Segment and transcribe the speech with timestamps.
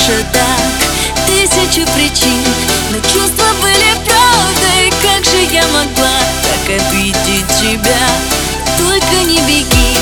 [0.00, 0.60] больше так
[1.26, 2.44] Тысячи причин,
[2.90, 4.92] но чувства были правдой.
[5.02, 8.08] Как же я могла так обидеть тебя?
[8.78, 9.96] Только не беги,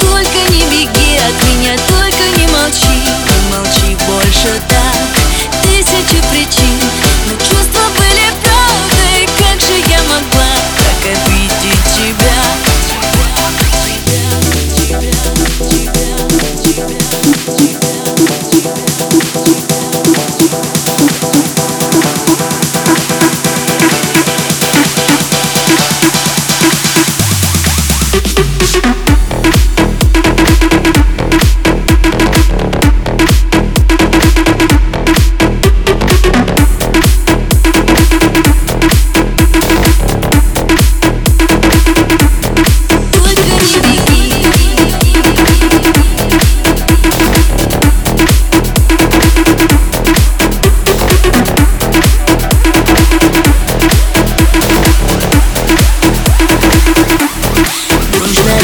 [0.00, 5.62] только не беги от меня Только не молчи, не молчи больше так.
[5.62, 6.78] Тысячи причин,
[7.28, 7.75] но чувства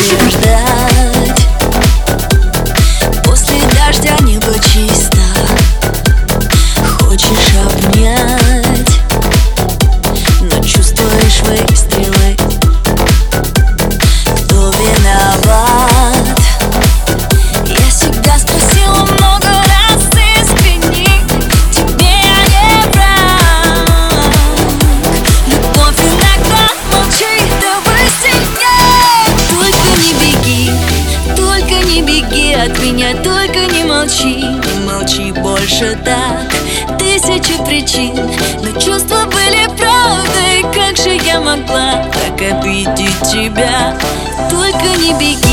[0.03, 0.52] してきて
[32.83, 36.53] меня Только не молчи, не молчи больше так.
[36.99, 38.15] Тысячи причин,
[38.63, 40.63] но чувства были правдой.
[40.75, 43.97] Как же я могла так обидеть тебя?
[44.51, 45.52] Только не беги,